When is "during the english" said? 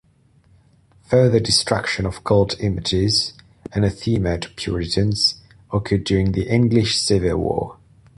6.05-6.97